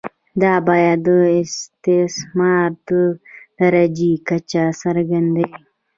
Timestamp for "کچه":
4.27-4.63